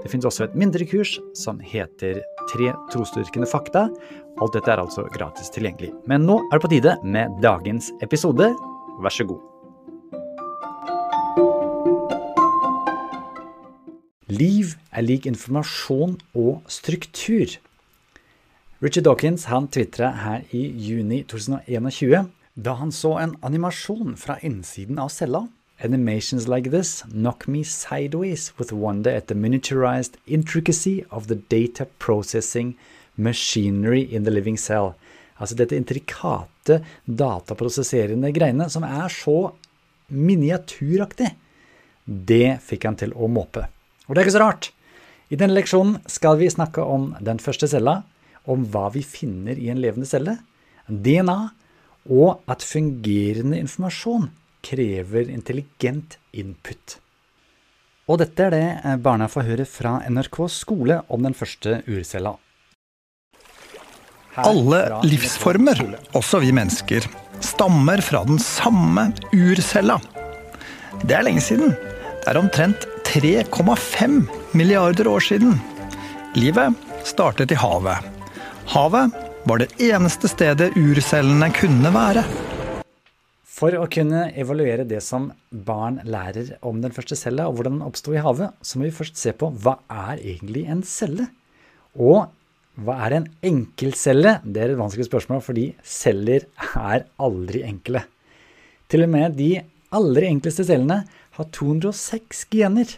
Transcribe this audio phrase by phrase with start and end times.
[0.00, 3.84] Det finnes også et mindre kurs som heter Tre trosdyrkende fakta.
[4.40, 5.92] Alt dette er altså gratis tilgjengelig.
[6.08, 8.48] Men nå er det på tide med dagens episode.
[9.04, 9.44] Vær så god.
[14.30, 17.58] Liv er lik informasjon og struktur.
[18.80, 24.98] Richard Dawkins han tvitra her i juni 2021 da han så en animasjon fra innsiden
[24.98, 25.44] av cella.
[25.82, 31.86] Animations like this knock me sideways with wonder at the miniaturized intricacy of the data
[31.98, 32.76] processing
[33.16, 34.94] machinery in the living cell.
[35.40, 39.54] Altså dette intrikate dataprosesserende greiene som er så
[40.12, 41.30] miniaturaktig.
[42.04, 43.64] Det fikk han til å måpe.
[44.04, 44.68] Og det er ikke så rart.
[45.32, 48.02] I denne leksjonen skal vi snakke om den første cella,
[48.44, 50.36] om hva vi finner i en levende celle,
[50.90, 51.38] DNA,
[52.10, 54.28] og at fungerende informasjon
[54.64, 56.98] krever intelligent input.
[58.10, 62.34] Og dette er det eh, barna får høre fra NRK skole om den første urcella.
[64.40, 65.80] Alle livsformer,
[66.16, 67.04] også vi mennesker,
[67.42, 69.98] stammer fra den samme urcella.
[71.02, 71.74] Det er lenge siden.
[72.20, 74.20] Det er omtrent 3,5
[74.54, 75.58] milliarder år siden.
[76.38, 76.76] Livet
[77.06, 78.06] startet i havet.
[78.70, 79.16] Havet
[79.50, 82.24] var det eneste stedet urcellene kunne være.
[83.60, 87.84] For å kunne evaluere det som barn lærer om den første cella, og hvordan den
[87.84, 89.74] oppsto i havet, så må vi først se på hva
[90.08, 91.26] er egentlig en celle?
[92.00, 92.30] Og
[92.80, 94.38] hva er en enkelcelle?
[94.46, 96.46] Det er et vanskelig spørsmål, fordi celler
[96.78, 98.06] er aldri enkle.
[98.88, 99.50] Til og med de
[99.92, 101.02] aller enkleste cellene
[101.36, 102.96] har 206 gener.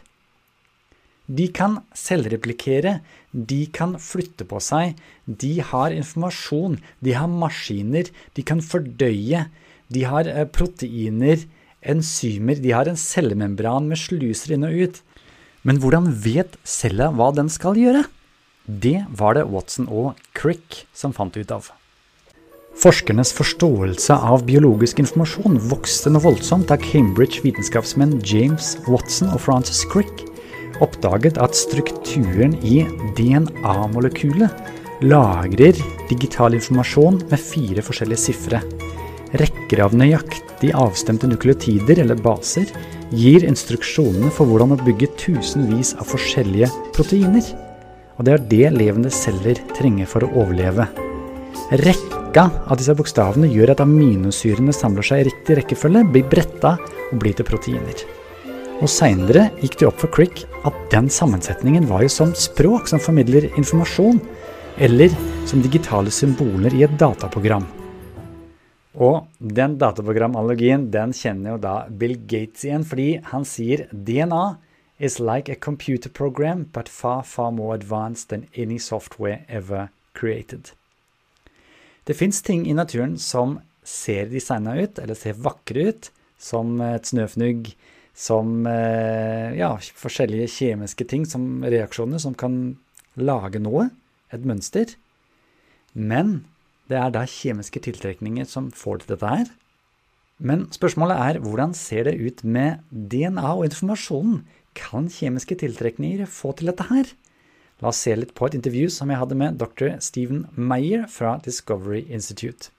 [1.27, 3.01] De kan selvreplikere,
[3.33, 4.95] de kan flytte på seg,
[5.27, 9.47] de har informasjon, de har maskiner, de kan fordøye,
[9.93, 11.45] de har eh, proteiner,
[11.83, 15.03] enzymer, de har en cellemembran med sluser inn og ut.
[15.67, 18.07] Men hvordan vet cella hva den skal gjøre?
[18.67, 21.71] Det var det Watson og Crick som fant ut av.
[22.83, 30.25] Forskernes forståelse av biologisk informasjon vokste noe voldsomt da Cambridge-vitenskapsmenn James Watson og Francis Crick
[30.83, 32.83] oppdaget at strukturen i
[33.19, 35.77] DNA-molekylet lagrer
[36.09, 38.63] digital informasjon med fire forskjellige sifre.
[39.41, 42.69] Rekker av nøyaktig avstemte nukleotider eller baser
[43.17, 47.47] gir instruksjonene for hvordan å bygge tusenvis av forskjellige proteiner.
[48.19, 50.89] Og det er det levende celler trenger for å overleve.
[51.81, 56.77] Rekka av disse bokstavene gjør at aminosyrene samler seg i riktig rekkefølge, blir bretta
[57.09, 58.05] og blir til proteiner.
[58.83, 63.01] Og Seinere gikk det opp for Crick at den sammensetningen var jo som språk som
[63.01, 64.21] formidler informasjon,
[64.77, 65.13] eller
[65.49, 67.65] som digitale symboler i et dataprogram.
[68.93, 74.59] Og den dataprogramanalogien den kjenner jo da Bill Gates igjen, fordi han sier DNA
[75.03, 80.71] is like a computer program, but far, far more advanced than any software ever created.
[82.05, 87.07] Det fins ting i naturen som ser designa ut, eller ser vakre ut, som et
[87.07, 87.73] snøfnugg,
[88.15, 92.77] som eh, ja, forskjellige kjemiske ting, som reaksjoner, som kan
[93.17, 93.89] lage noe,
[94.35, 94.95] et mønster.
[95.93, 96.43] Men
[96.93, 99.51] det er da kjemiske tiltrekninger som får til dette her.
[100.43, 104.43] Men spørsmålet er hvordan ser det ut med DNA og informasjonen?
[104.75, 107.11] Kan kjemiske tiltrekninger få til dette her?
[107.83, 109.97] La oss se litt på et intervju som jeg hadde med dr.
[110.01, 112.71] Stephen Meyer fra Discovery Institute.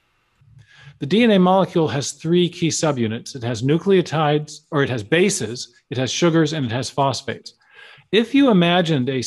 [0.99, 3.35] The DNA molecule has three key subunits.
[3.35, 7.53] It has nucleotides, or it has bases, it has sugars, and it has phosphates.
[8.11, 9.21] If you imagined a,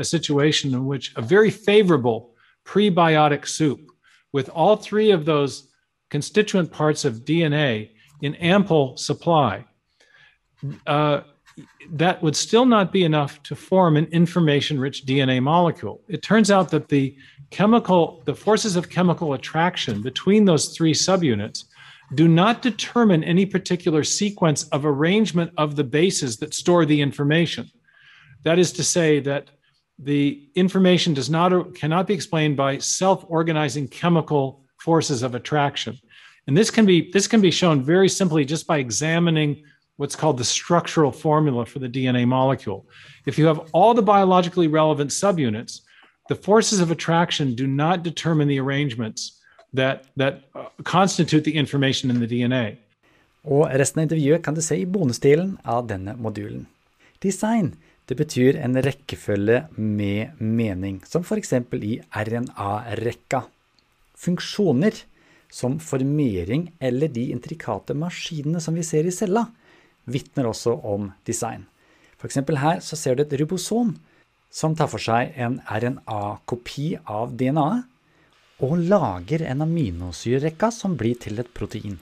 [0.00, 2.30] a situation in which a very favorable
[2.64, 3.91] prebiotic soup
[4.32, 5.68] with all three of those
[6.10, 7.90] constituent parts of DNA
[8.20, 9.64] in ample supply,
[10.86, 11.22] uh,
[11.90, 16.00] that would still not be enough to form an information rich DNA molecule.
[16.08, 17.16] It turns out that the
[17.50, 21.64] chemical, the forces of chemical attraction between those three subunits
[22.14, 27.70] do not determine any particular sequence of arrangement of the bases that store the information.
[28.44, 29.50] That is to say, that
[30.02, 35.98] the information does not cannot be explained by self-organizing chemical forces of attraction
[36.46, 39.62] and this can be this can be shown very simply just by examining
[39.96, 42.84] what's called the structural formula for the dna molecule
[43.26, 45.82] if you have all the biologically relevant subunits
[46.28, 52.10] the forces of attraction do not determine the arrangements that that uh, constitute the information
[52.10, 52.76] in the DNA.
[53.44, 56.66] Og resten av intervjuet kan du se i bonusdelen av denne modulen.
[57.22, 57.74] Design
[58.10, 61.52] det betyr en rekkefølge med mening, som f.eks.
[61.78, 63.44] i RNA-rekka.
[64.18, 64.96] Funksjoner,
[65.52, 69.46] som formering eller de intrikate maskinene som vi ser i cella,
[70.04, 71.66] vitner også om design.
[72.18, 72.40] F.eks.
[72.58, 73.94] her så ser du et ribosom
[74.52, 77.88] som tar for seg en RNA-kopi av DNA-et
[78.62, 81.96] og lager en aminosyrerekka som blir til et protein.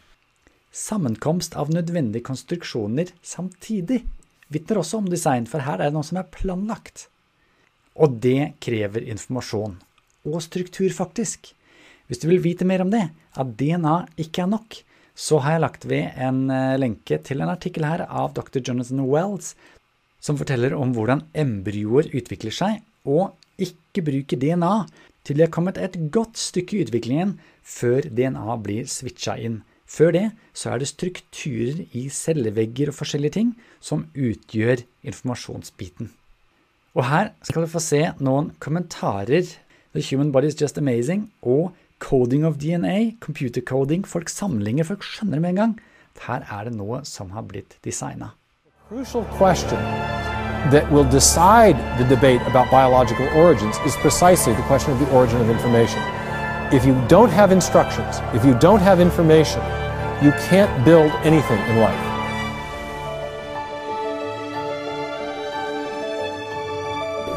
[0.70, 4.02] Sammenkomst av nødvendige konstruksjoner samtidig
[4.52, 7.08] vitner også om design, for her er det noe som er planlagt.
[8.00, 9.78] Og det krever informasjon.
[10.28, 11.52] Og struktur, faktisk.
[12.10, 13.06] Hvis du vil vite mer om det,
[13.38, 14.80] at DNA ikke er nok,
[15.14, 18.58] så har jeg lagt ved en eh, lenke til en artikkel her av dr.
[18.62, 19.54] Jonathan Wells,
[20.20, 24.74] som forteller om hvordan embryoer utvikler seg, og ikke bruker DNA
[25.26, 29.60] til de har kommet et godt stykke i utviklingen før DNA blir switcha inn.
[29.90, 33.52] Før det så er det strukturer i cellevegger og forskjellige ting
[33.82, 36.12] som utgjør informasjonsbiten.
[36.94, 39.46] Og her skal du få se noen kommentarer.
[39.94, 44.06] The Human Body is Just Amazing og Coding of DNA, computer coding.
[44.08, 45.74] Folk sammenligner, folk skjønner med en gang.
[46.26, 48.30] Her er det noe som har blitt designa.
[48.88, 49.78] Crucial question
[50.72, 55.40] that will decide the debate about biological origins is precisely the question of the origin
[55.40, 56.00] of information.
[56.72, 59.60] If you don't have instructions, if you don't have information,
[60.22, 62.06] you can't build anything in life.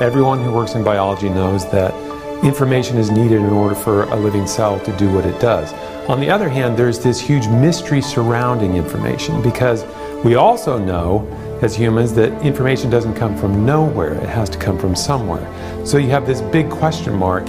[0.02, 1.94] Everyone who works in biology knows that
[2.44, 5.72] information is needed in order for a living cell to do what it does.
[6.10, 9.86] On the other hand, there's this huge mystery surrounding information because
[10.26, 11.26] we also know
[11.62, 15.48] as humans that information doesn't come from nowhere, it has to come from somewhere.
[15.86, 17.48] So you have this big question mark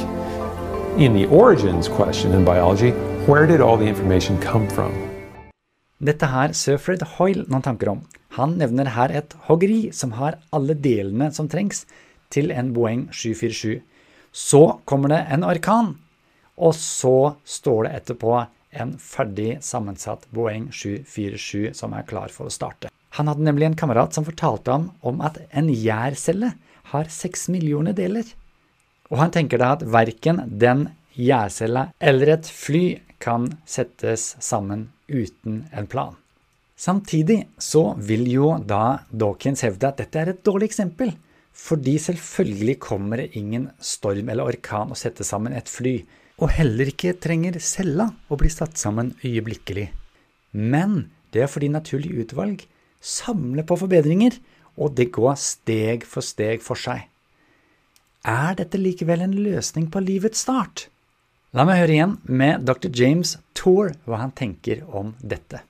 [0.96, 2.92] in the origins question in biology
[3.26, 5.13] where did all the information come from?
[6.02, 8.00] Dette har Sir Fred Hoyle noen tanker om.
[8.34, 11.84] Han nevner her et hoggeri som har alle delene som trengs
[12.34, 13.78] til en Boeing 747.
[14.34, 15.92] Så kommer det en orkan,
[16.58, 18.32] og så står det etterpå
[18.74, 22.90] en ferdig sammensatt Boeing 747 som er klar for å starte.
[23.14, 26.50] Han hadde nemlig en kamerat som fortalte ham om at en gjærcelle
[26.90, 28.26] har seks millioner deler.
[29.14, 32.84] Og han tenker da at verken den gjærcella eller et fly
[33.22, 36.16] kan settes sammen uten en plan.
[36.76, 41.12] Samtidig så vil jo da Dawkins hevde at dette er et dårlig eksempel,
[41.54, 46.00] fordi selvfølgelig kommer det ingen storm eller orkan å sette sammen et fly,
[46.42, 49.86] og heller ikke trenger cella å bli satt sammen øyeblikkelig.
[50.54, 52.64] Men det er fordi naturlig utvalg
[53.04, 54.34] samler på forbedringer,
[54.74, 57.06] og det går steg for steg for seg.
[58.26, 60.88] Er dette likevel en løsning på livets start?
[61.54, 62.88] La meg høre igjen med dr.
[62.90, 65.60] James Tour hva han tenker om dette.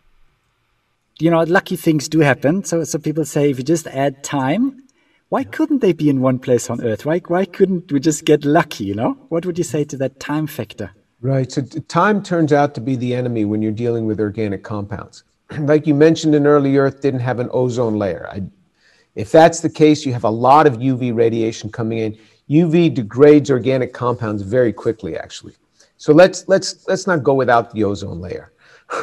[1.21, 2.65] You know, lucky things do happen.
[2.65, 4.85] So, so people say if you just add time,
[5.29, 7.05] why couldn't they be in one place on Earth?
[7.05, 9.19] Why, why couldn't we just get lucky, you know?
[9.29, 10.91] What would you say to that time factor?
[11.21, 11.53] Right.
[11.53, 15.23] So time turns out to be the enemy when you're dealing with organic compounds.
[15.59, 18.27] like you mentioned, an early Earth didn't have an ozone layer.
[18.33, 18.43] I,
[19.17, 22.19] if that's the case, you have a lot of UV radiation coming in.
[22.49, 25.55] UV degrades organic compounds very quickly, actually.
[25.97, 28.53] So let's let's let's not go without the ozone layer.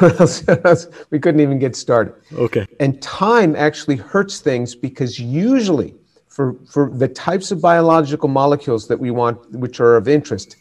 [1.10, 2.14] we couldn't even get started.
[2.34, 2.66] Okay.
[2.80, 5.94] And time actually hurts things because usually
[6.28, 10.56] for, for the types of biological molecules that we want, which are of interest,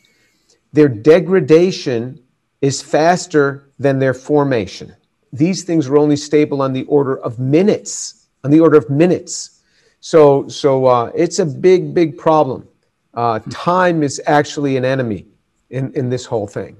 [0.73, 2.21] their degradation
[2.61, 4.93] is faster than their formation.
[5.33, 9.61] These things are only stable on the order of minutes, on the order of minutes.
[10.01, 12.67] So, so uh, it's a big, big problem.
[13.13, 15.25] Uh, time is actually an enemy
[15.71, 16.75] in, in this whole thing.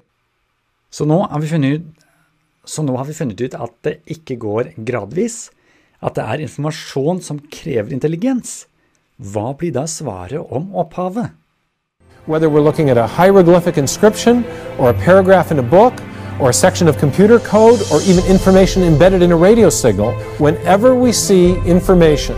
[0.91, 1.81] Så nå, har vi funnet,
[2.65, 5.49] så nå har vi funnet ut at det ikke går gradvis,
[6.01, 8.65] at det er informasjon som krever intelligens.
[9.21, 11.31] Hva blir da svaret om opphavet?
[12.27, 14.43] Whether we're looking at a hieroglyphic inscription
[14.77, 15.93] or a paragraph in a book
[16.39, 20.95] or a section of computer code or even information embedded in a radio signal, whenever
[20.95, 22.35] we see information,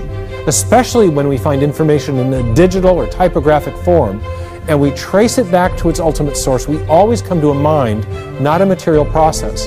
[0.47, 4.21] especially when we find information in a digital or typographic form,
[4.67, 8.07] and we trace it back to its ultimate source, we always come to a mind,
[8.41, 9.65] not a material process.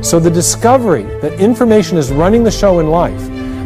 [0.00, 3.20] So the discovery that information is running the show in life,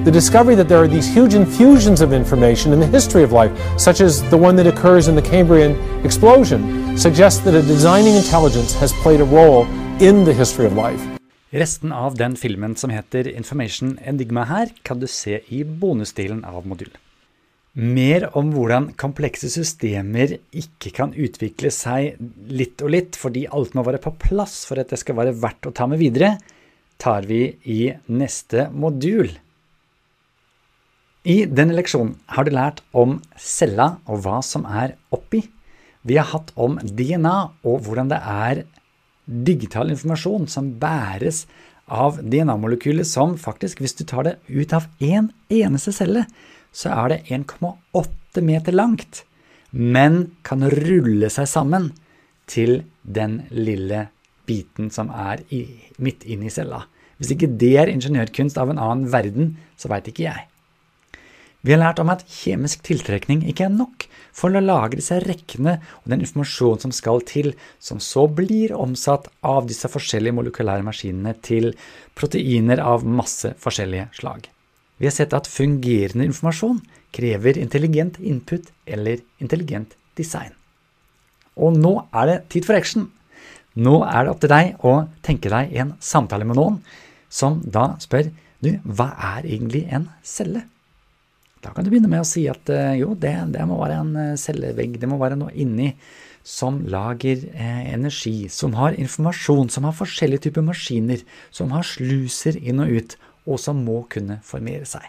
[0.04, 3.52] the discovery that there are these huge infusions of information in the history of life,
[3.78, 8.74] such as the one that occurs in the Cambrian explosion, suggests that a designing intelligence
[8.74, 9.66] has played a role
[10.00, 11.00] in the history of life.
[11.52, 16.66] Resten av den filmen som heter Information Enigma her, kan du se i bonusdelen av
[16.66, 16.88] modul.
[17.73, 22.19] Mer om hvordan komplekse systemer ikke kan utvikle seg
[22.52, 25.71] litt og litt fordi alt må være på plass for at det skal være verdt
[25.71, 26.35] å ta med videre,
[27.00, 27.81] tar vi i
[28.12, 29.33] neste modul.
[31.25, 35.41] I denne leksjonen har du lært om cella og hva som er oppi.
[36.05, 38.64] Vi har hatt om DNA og hvordan det er
[39.25, 41.47] digital informasjon som bæres
[41.93, 45.31] av DNA-molekylet som faktisk, hvis du tar det ut av én en
[45.62, 46.26] eneste celle,
[46.73, 49.25] så er det 1,8 meter langt,
[49.71, 51.91] men kan rulle seg sammen
[52.50, 54.09] til den lille
[54.49, 55.64] biten som er i,
[56.02, 56.85] midt inne i cella.
[57.21, 60.49] Hvis ikke det er ingeniørkunst av en annen verden, så veit ikke jeg.
[61.62, 65.76] Vi har lært om at kjemisk tiltrekning ikke er nok for å lage disse rekkene
[66.00, 71.37] og den informasjonen som skal til, som så blir omsatt av disse forskjellige molekylære maskinene
[71.47, 71.71] til
[72.19, 74.49] proteiner av masse forskjellige slag.
[75.02, 76.78] Vi har sett at fungerende informasjon
[77.11, 80.54] krever intelligent input eller intelligent design.
[81.59, 83.09] Og nå er det tid for action.
[83.75, 84.92] Nå er det opp til deg å
[85.26, 86.78] tenke deg en samtale med noen
[87.32, 88.30] som da spør
[88.62, 90.68] du, hva er egentlig en celle?
[91.62, 94.12] Da kan du begynne med å si at eh, jo, det, det må være en
[94.18, 95.92] eh, cellevegg, det må være noe inni
[96.47, 101.23] som lager eh, energi, som har informasjon, som har forskjellige typer maskiner,
[101.54, 103.16] som har sluser inn og ut,
[103.49, 105.04] og som må kunne formere seg.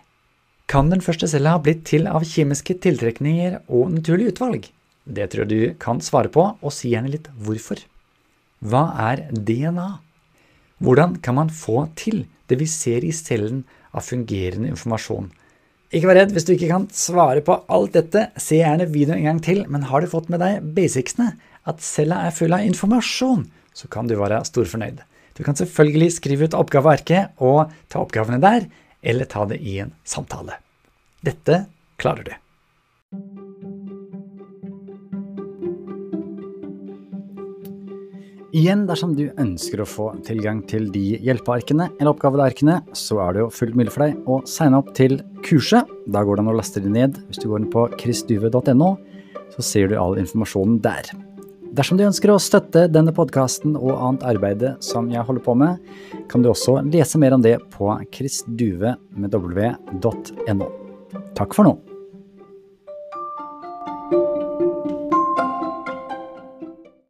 [0.69, 4.69] Kan den første cella ha blitt til av kjemiske tiltrekninger og naturlig utvalg?
[5.03, 7.81] Det tror jeg du kan svare på, og si gjerne litt hvorfor.
[8.63, 9.89] Hva er DNA?
[10.83, 15.29] Hvordan kan man få til det vi ser i cellen av fungerende informasjon?
[15.93, 19.27] Ikke vær redd hvis du ikke kan svare på alt dette, se gjerne videoen en
[19.27, 21.35] gang til, men har du fått med deg basicsene,
[21.69, 23.45] at cella er full av informasjon,
[23.77, 25.03] så kan du være storfornøyd.
[25.33, 28.67] Du kan selvfølgelig skrive ut oppgavearket og ta oppgavene der,
[29.03, 30.59] eller ta det i en samtale.
[31.25, 31.65] Dette
[32.01, 32.33] klarer du.
[38.53, 43.41] Igjen, dersom du ønsker å få tilgang til de hjelpearkene eller oppgavearkene, så er det
[43.41, 45.89] jo fullt mulig for deg å signe opp til kurset.
[46.05, 47.17] Da går det an å laste det ned.
[47.31, 48.91] Hvis du går inn på chrisduve.no,
[49.57, 51.09] så ser du all informasjonen der.
[51.73, 55.79] Dersom du ønsker å støtte denne podkasten og annet arbeid som jeg holder på med,
[56.29, 58.99] kan du også lese mer om det på chrisduve.no.
[61.33, 61.73] Takk for nå.